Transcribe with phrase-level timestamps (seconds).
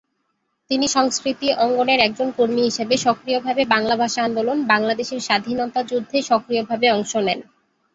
[0.71, 7.11] তিনি সংস্কৃতি অঙ্গনের একজন কর্মী হিসেবে সক্রিয়ভাবে বাংলা ভাষা আন্দোলন, বাংলাদেশের স্বাধীনতা যুদ্ধে সক্রিয়ভাবে অংশ
[7.17, 7.39] নেন।